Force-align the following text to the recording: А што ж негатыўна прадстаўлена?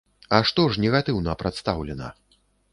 А 0.37 0.39
што 0.51 0.65
ж 0.71 0.81
негатыўна 0.85 1.37
прадстаўлена? 1.45 2.13